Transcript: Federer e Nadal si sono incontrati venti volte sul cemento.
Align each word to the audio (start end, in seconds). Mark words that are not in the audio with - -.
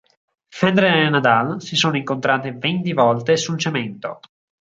Federer 0.59 0.97
e 1.05 1.09
Nadal 1.11 1.61
si 1.61 1.75
sono 1.75 1.95
incontrati 1.95 2.49
venti 2.57 2.91
volte 2.91 3.37
sul 3.37 3.59
cemento. 3.59 4.19